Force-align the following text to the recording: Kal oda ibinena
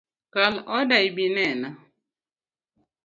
Kal 0.33 0.55
oda 0.77 0.97
ibinena 1.07 1.69